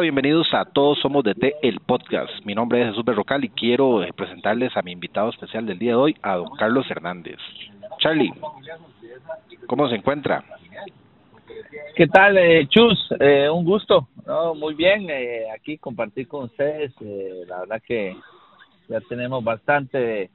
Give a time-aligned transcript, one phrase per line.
[0.00, 2.32] Bienvenidos a Todos Somos de T, el podcast.
[2.46, 5.90] Mi nombre es Jesús Berrocal y quiero eh, presentarles a mi invitado especial del día
[5.90, 7.36] de hoy, a don Carlos Hernández.
[7.98, 8.32] Charlie,
[9.66, 10.42] ¿cómo se encuentra?
[11.94, 13.08] ¿Qué tal, eh, Chus?
[13.20, 14.08] Eh, un gusto.
[14.56, 15.06] muy bien,
[15.54, 16.94] aquí compartir con ustedes.
[17.46, 18.16] la verdad que
[18.88, 20.30] ya tenemos bastante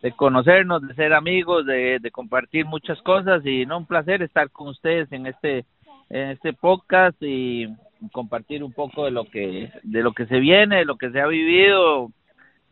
[0.00, 4.48] de, conocernos, de ser amigos, de, de compartir muchas cosas y no un placer estar
[4.50, 5.64] con ustedes en este
[6.08, 7.66] en este podcast y
[8.10, 11.20] compartir un poco de lo que de lo que se viene, de lo que se
[11.20, 12.10] ha vivido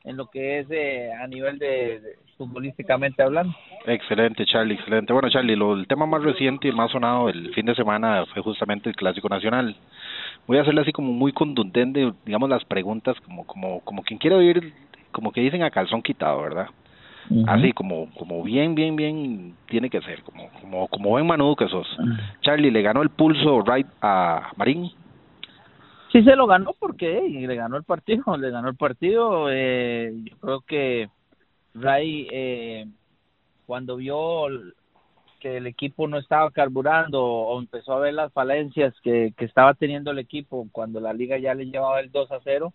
[0.04, 2.00] en lo que es eh, a nivel de,
[2.40, 3.54] futbolísticamente hablando.
[3.86, 5.12] Excelente, Charlie, excelente.
[5.12, 8.42] Bueno, Charlie, lo, el tema más reciente y más sonado el fin de semana fue
[8.42, 9.76] justamente el Clásico Nacional.
[10.46, 14.36] Voy a hacerle así como muy contundente, digamos, las preguntas como como como quien quiere
[14.36, 14.72] oír,
[15.12, 16.68] como que dicen a calzón quitado, ¿verdad?
[17.46, 21.68] Así como como bien bien bien tiene que ser, como como como buen manudo que
[21.68, 21.86] sos.
[22.40, 24.90] Charlie le ganó el pulso right a Marín
[26.12, 29.46] Sí se lo ganó porque le ganó el partido, le ganó el partido.
[29.50, 31.08] Eh, yo creo que
[31.74, 32.86] Ray eh,
[33.66, 34.48] cuando vio
[35.38, 40.10] que el equipo no estaba carburando o empezó a ver las falencias que, estaba teniendo
[40.10, 42.72] el equipo cuando la liga ya le llevaba el 2 a 0,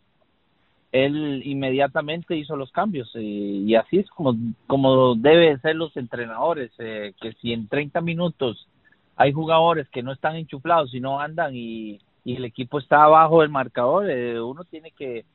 [0.91, 4.35] él inmediatamente hizo los cambios y, así es como,
[4.67, 8.67] como deben ser los entrenadores, eh, que si en 30 minutos
[9.15, 13.41] hay jugadores que no están enchuflados y no andan y y el equipo está abajo
[13.41, 15.25] del marcador, eh, uno tiene que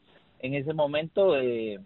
[0.41, 1.78] en ese momento eh,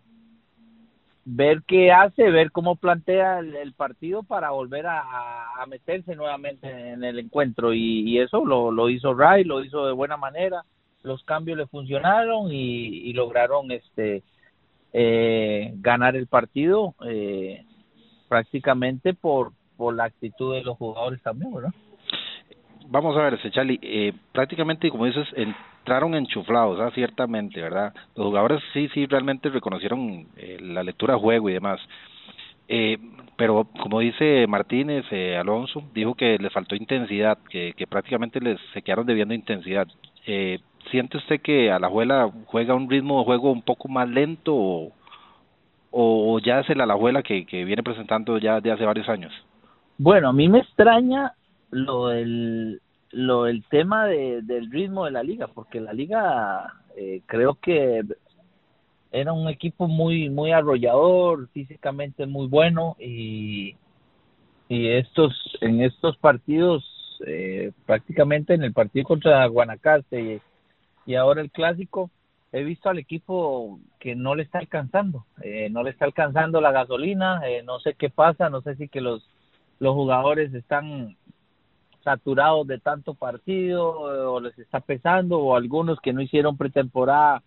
[1.26, 7.18] ver qué hace, ver cómo plantea el, partido para volver a, meterse nuevamente en el
[7.18, 10.64] encuentro y, eso lo, lo hizo Ray, lo hizo de buena manera,
[11.02, 14.22] los cambios le funcionaron y, lograron este
[14.92, 16.94] eh, ganar el partido
[18.28, 21.72] prácticamente por por la actitud de los jugadores también, ¿verdad?
[22.88, 26.90] Vamos a ver, ese Charlie, eh, prácticamente, como dices, entraron enchuflados, ¿ah?
[26.94, 27.94] ciertamente, ¿verdad?
[28.16, 31.80] Los jugadores sí, sí, realmente reconocieron eh, la lectura de juego y demás.
[32.68, 32.98] Eh,
[33.36, 38.58] pero como dice Martínez, eh, Alonso, dijo que les faltó intensidad, que, que prácticamente les
[38.72, 39.86] se quedaron debiendo intensidad.
[40.26, 44.92] Eh, ¿Siente usted que Alajuela juega un ritmo de juego un poco más lento o,
[45.90, 49.32] o ya es el Alajuela que, que viene presentando ya de hace varios años?
[49.98, 51.32] Bueno, a mí me extraña
[51.74, 52.80] lo del
[53.10, 58.02] lo el tema de, del ritmo de la liga porque la liga eh, creo que
[59.12, 63.76] era un equipo muy muy arrollador físicamente muy bueno y
[64.68, 66.84] y estos en estos partidos
[67.26, 70.40] eh, prácticamente en el partido contra Guanacaste y,
[71.06, 72.10] y, ahora el clásico
[72.52, 76.72] he visto al equipo que no le está alcanzando eh, no le está alcanzando la
[76.72, 79.28] gasolina eh, no sé qué pasa no sé si que los
[79.80, 81.16] los jugadores están
[82.04, 87.42] saturados de tanto partido eh, o les está pesando o algunos que no hicieron pretemporada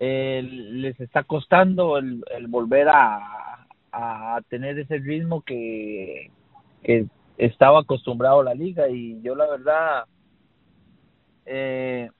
[0.00, 3.28] eh, les está costando el, el volver a,
[4.48, 6.30] tener ese ritmo que,
[6.82, 8.88] que estaba acostumbrado la liga.
[8.88, 10.04] Y yo la verdad
[11.44, 12.10] eh,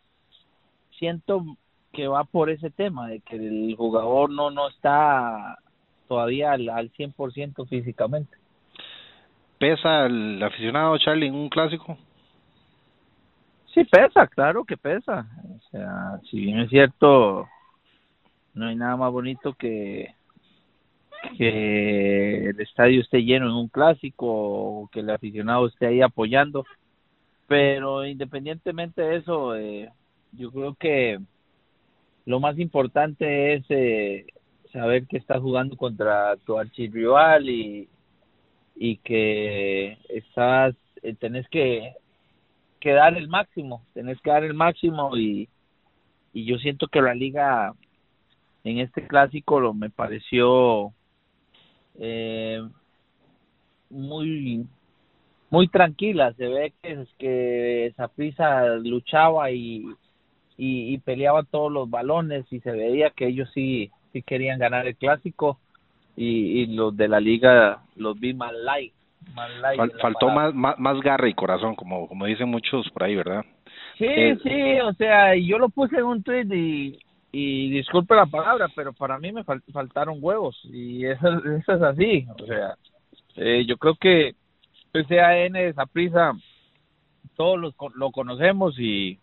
[0.99, 1.45] siento
[1.93, 5.59] que va por ese tema de que el jugador no no está
[6.09, 8.37] todavía al, al 100% físicamente
[9.63, 11.97] ¿Pesa el aficionado Charlie en un clásico?
[13.73, 15.25] Sí, pesa, claro que pesa.
[15.45, 17.47] O sea, si bien es cierto,
[18.55, 20.17] no hay nada más bonito que
[21.39, 26.67] que el estadio esté lleno en un clásico o que el aficionado esté ahí apoyando.
[27.47, 29.89] Pero independientemente de eso, eh,
[30.33, 31.21] yo creo que
[32.27, 34.27] lo más importante es eh,
[34.73, 37.89] saber que estás jugando contra tu archirrival y,
[38.75, 41.95] y que estás, eh, tenés que,
[42.85, 45.49] dar el máximo, tenés que dar el máximo y,
[46.35, 47.75] yo siento que la liga
[48.65, 50.93] en este clásico me pareció
[51.99, 52.63] eh,
[53.91, 54.67] muy
[55.51, 56.33] muy tranquila.
[56.33, 59.85] Se ve que que esa prisa luchaba y,
[60.57, 64.87] y, y peleaba todos los balones y se veía que ellos sí sí querían ganar
[64.87, 65.59] el clásico
[66.17, 68.93] y, y los de la liga los vi más light.
[69.35, 69.51] Más
[70.01, 73.45] faltó más, más, más garra y corazón, como, como dicen muchos por ahí, ¿verdad?
[73.97, 76.99] Sí, eh, sí, o sea, yo lo puse en un tweet y,
[77.31, 82.27] y disculpe la palabra, pero para mí me faltaron huevos y eso, eso es así,
[82.37, 82.77] o sea,
[83.37, 84.35] eh, yo creo que
[84.93, 86.33] el CAN, esa prisa,
[87.37, 89.19] todos lo, lo conocemos y,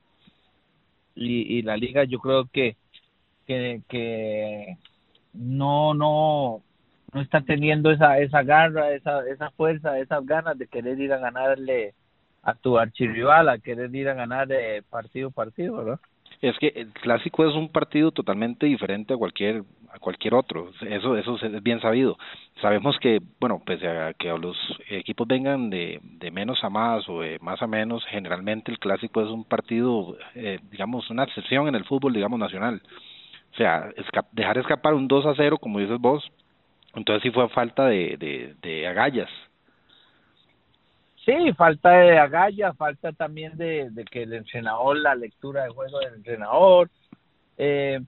[1.15, 2.77] y, y la liga yo creo que,
[3.45, 4.77] que, que
[5.33, 6.61] no, no,
[7.13, 11.17] no está teniendo esa esa garra, esa esa fuerza, esas ganas de querer ir a
[11.17, 11.93] ganarle
[12.43, 15.99] a tu archirrival, a querer ir a ganar de partido partido, ¿verdad?
[16.41, 20.71] Es que el clásico es un partido totalmente diferente a cualquier a cualquier otro.
[20.81, 22.17] Eso eso es bien sabido.
[22.61, 24.55] Sabemos que, bueno, pese a que los
[24.89, 29.21] equipos vengan de, de menos a más o de más a menos, generalmente el clásico
[29.21, 32.81] es un partido, eh, digamos, una excepción en el fútbol, digamos, nacional.
[33.51, 33.89] O sea,
[34.31, 36.23] dejar escapar un 2 a 0, como dices vos,
[36.95, 39.29] entonces sí fue falta de, de, agallas.
[41.25, 45.99] Sí, falta de agallas, falta también de, de que el entrenador, la lectura de juego
[45.99, 46.89] del entrenador,
[47.57, 47.99] eh,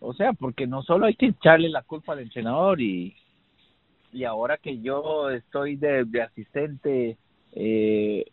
[0.00, 3.14] o sea, porque no solo hay que echarle la culpa al entrenador y,
[4.12, 7.18] y ahora que yo estoy de, de asistente,
[7.52, 8.24] eh,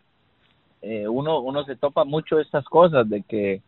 [0.81, 3.61] eh, uno, uno se topa mucho estas cosas de que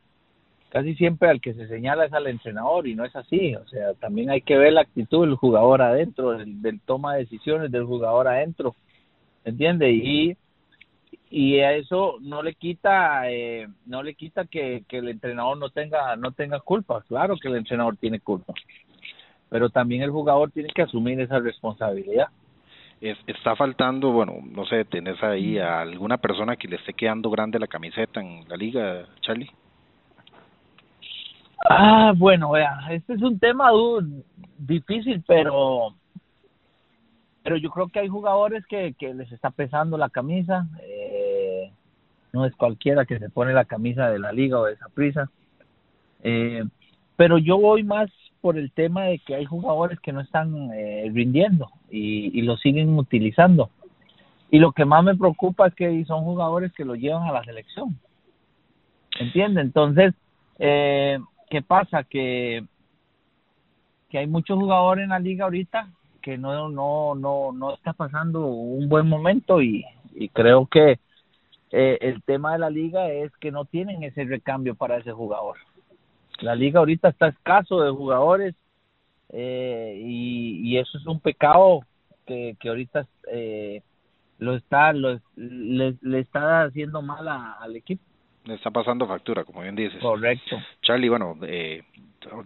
[0.69, 3.93] casi siempre al que se señala es al entrenador y no es así, o sea,
[3.95, 8.27] también hay que ver la actitud del jugador adentro, del, toma de decisiones del jugador
[8.27, 8.75] adentro,
[9.43, 9.91] ¿entiende?
[9.91, 10.37] Y
[11.31, 15.69] y a eso no le quita eh, no le quita que, que el entrenador no
[15.69, 18.53] tenga no tenga culpa claro que el entrenador tiene culpa
[19.47, 22.29] pero también el jugador tiene que asumir esa responsabilidad
[22.99, 27.59] está faltando bueno no sé tenés ahí a alguna persona que le esté quedando grande
[27.59, 29.51] la camiseta en la liga Charlie
[31.67, 33.71] ah bueno vea este es un tema
[34.57, 35.95] difícil pero
[37.43, 41.71] pero yo creo que hay jugadores que, que les está pesando la camisa, eh,
[42.33, 45.31] no es cualquiera que se pone la camisa de la liga o de esa prisa,
[46.21, 46.63] eh,
[47.15, 48.09] pero yo voy más
[48.41, 52.55] por el tema de que hay jugadores que no están eh, rindiendo y, y lo
[52.57, 53.69] siguen utilizando.
[54.51, 57.43] Y lo que más me preocupa es que son jugadores que lo llevan a la
[57.43, 57.99] selección.
[59.19, 59.61] ¿Entiende?
[59.61, 60.13] Entonces,
[60.59, 62.03] eh, ¿qué pasa?
[62.03, 62.63] Que,
[64.09, 65.89] que hay muchos jugadores en la liga ahorita
[66.21, 69.85] que no no no no está pasando un buen momento y,
[70.33, 70.99] creo que
[71.71, 75.57] eh, el tema de la liga es que no tienen ese recambio para ese jugador.
[76.41, 78.55] La liga ahorita está escaso de jugadores
[79.29, 81.81] eh, y, y eso es un pecado
[82.25, 83.81] que, que ahorita eh,
[84.39, 88.03] lo está lo, le, le está haciendo mal al equipo.
[88.45, 90.01] Está pasando factura, como bien dices.
[90.01, 90.57] Correcto.
[90.81, 91.83] Charlie, bueno, eh,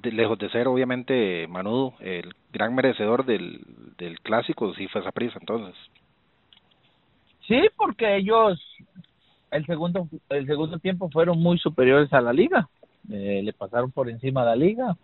[0.03, 3.61] lejos de ser obviamente Manudo el gran merecedor del,
[3.97, 5.75] del clásico sí fue esa prisa entonces
[7.47, 8.61] sí porque ellos
[9.51, 12.69] el segundo el segundo tiempo fueron muy superiores a la liga
[13.11, 14.95] eh, le pasaron por encima a la liga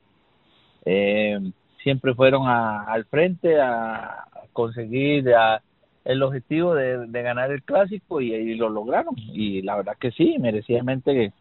[0.85, 1.39] eh,
[1.83, 5.61] siempre fueron a, al frente a, conseguir a,
[6.05, 10.11] el objetivo de, de ganar el clásico y, y lo lograron y la verdad que
[10.11, 11.33] sí merecidamente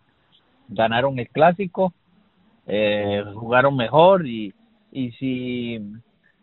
[0.68, 1.92] ganaron el clásico
[2.66, 4.52] eh, jugaron mejor y,
[4.92, 5.80] y si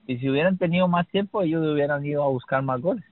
[0.07, 3.03] y si hubieran tenido más tiempo ellos hubieran ido a buscar más goles.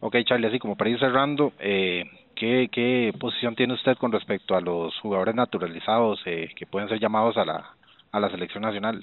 [0.00, 2.04] Ok, Charlie, así como para ir cerrando, eh,
[2.34, 6.98] ¿qué, ¿qué posición tiene usted con respecto a los jugadores naturalizados eh, que pueden ser
[6.98, 7.70] llamados a la,
[8.10, 9.00] a la selección nacional?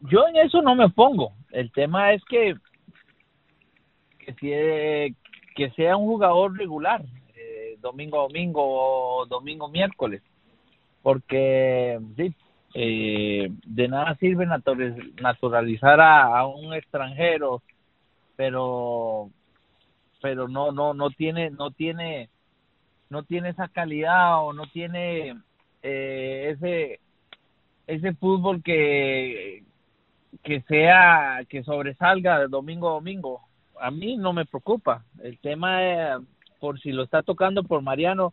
[0.00, 1.32] Yo en eso no me pongo.
[1.52, 2.56] El tema es que
[4.38, 5.14] que,
[5.54, 10.22] que sea un jugador regular, eh, domingo a domingo o domingo miércoles
[11.02, 12.34] porque sí,
[12.74, 17.62] eh, de nada sirve naturalizar a, a, un extranjero
[18.36, 19.30] pero
[20.22, 22.28] pero no no no tiene no tiene
[23.08, 25.36] no tiene esa calidad o no tiene
[25.82, 27.00] eh, ese
[27.86, 29.64] ese fútbol que
[30.44, 33.40] que sea que sobresalga de domingo a domingo
[33.80, 35.04] a mí no me preocupa.
[35.22, 36.20] El tema es,
[36.60, 38.32] por si lo está tocando por Mariano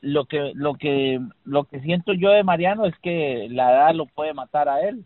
[0.00, 4.06] lo que lo que lo que siento yo de Mariano es que la edad lo
[4.06, 5.04] puede matar a él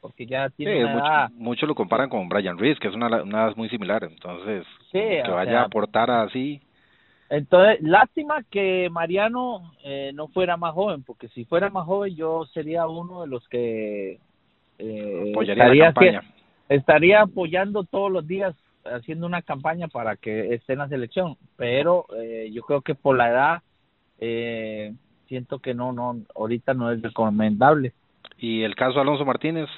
[0.00, 3.44] porque ya tiene sí, mucho, mucho, lo comparan con Brian Reese que es una, una
[3.46, 6.60] edad muy similar entonces sí, que vaya sea, a aportar así.
[7.30, 12.46] Entonces lástima que Mariano eh, no fuera más joven porque si fuera más joven yo
[12.52, 14.18] sería uno de los que
[14.78, 16.22] eh, apoyaría la campaña.
[16.68, 18.54] estaría apoyando todos los días
[18.94, 23.16] haciendo una campaña para que esté en la selección pero eh, yo creo que por
[23.16, 23.62] la edad
[24.18, 24.94] eh,
[25.28, 27.92] siento que no, no, ahorita no es recomendable.
[28.38, 29.68] ¿Y el caso Alonso Martínez?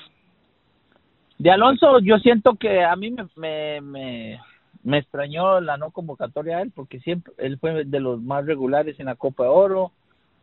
[1.38, 4.40] De Alonso, yo siento que a mí me, me, me,
[4.82, 8.98] me extrañó la no convocatoria a él, porque siempre él fue de los más regulares
[9.00, 9.92] en la Copa de Oro,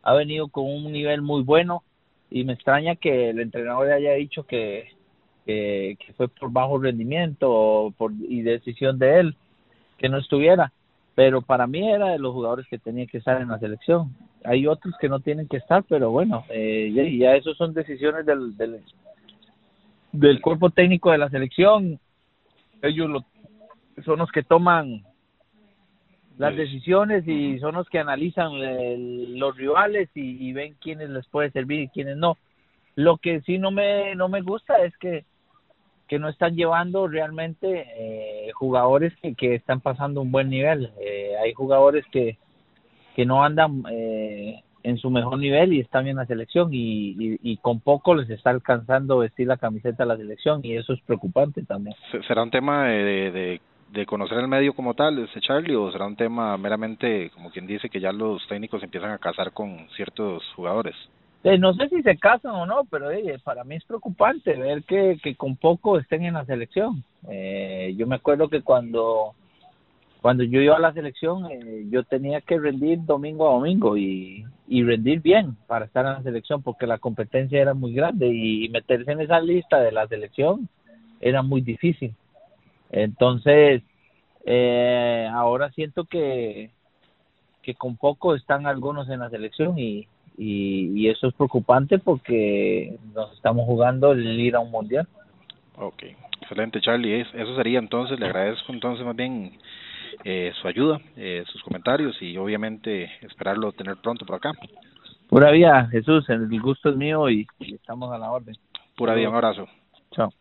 [0.02, 1.82] ha venido con un nivel muy bueno,
[2.30, 4.88] y me extraña que el entrenador haya dicho que,
[5.48, 9.36] que, que fue por bajo rendimiento o por, y decisión de él
[9.96, 10.72] que no estuviera
[11.18, 14.14] pero para mí era de los jugadores que tenían que estar en la selección.
[14.44, 18.24] Hay otros que no tienen que estar, pero bueno, eh, ya, ya eso son decisiones
[18.24, 18.78] del, del,
[20.12, 21.98] del cuerpo técnico de la selección.
[22.82, 23.24] Ellos lo,
[24.04, 25.02] son los que toman
[26.36, 28.52] las decisiones y son los que analizan
[29.40, 32.38] los rivales y, ven quiénes les puede servir y quiénes no.
[32.94, 35.24] Lo que sí no me no me gusta es que
[36.08, 40.90] que no están llevando realmente eh, jugadores que, que están pasando un buen nivel.
[41.00, 42.38] Eh, hay jugadores que,
[43.14, 47.56] que no andan eh, en su mejor nivel y están en la selección y, y,
[47.58, 51.62] con poco les está alcanzando vestir la camiseta de la selección y eso es preocupante
[51.64, 51.94] también.
[52.26, 53.60] ¿Será un tema de, de,
[53.92, 57.66] de conocer el medio como tal, ese Charlie, o será un tema meramente, como quien
[57.66, 60.94] dice, que ya los técnicos empiezan a casar con ciertos jugadores?
[61.48, 64.82] Eh, no sé si se casan o no, pero eh, para mí es preocupante ver
[64.82, 67.02] que, con poco estén en la selección.
[67.26, 69.34] Eh, yo me acuerdo que cuando
[70.20, 74.44] cuando yo iba a la selección eh, yo tenía que rendir domingo a domingo y,
[74.66, 78.68] y rendir bien para estar en la selección porque la competencia era muy grande y
[78.68, 80.68] meterse en esa lista de la selección
[81.18, 82.14] era muy difícil.
[82.90, 83.82] Entonces,
[84.44, 86.72] eh, ahora siento que,
[87.62, 89.78] que con poco están algunos en la selección
[90.38, 95.06] y, y, eso es preocupante porque nos estamos jugando el ir a un mundial.
[95.76, 96.04] Ok,
[96.40, 99.58] excelente Charlie, eso sería entonces, le agradezco entonces más bien
[100.24, 104.52] eh, su ayuda, eh, sus comentarios y obviamente esperarlo tener pronto por acá.
[105.28, 108.56] Pura vida, Jesús, el gusto es mío y, estamos a la orden.
[108.96, 109.66] Pura vida, un abrazo.
[110.12, 110.32] Chao.